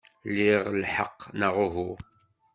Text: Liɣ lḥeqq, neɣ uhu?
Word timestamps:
Liɣ 0.35 0.63
lḥeqq, 0.81 1.19
neɣ 1.39 1.55
uhu? 1.65 1.91